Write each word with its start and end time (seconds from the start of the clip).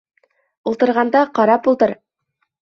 Ултырғанда, 0.71 1.21
ҡарап 1.41 1.71
ултыр. 1.73 1.95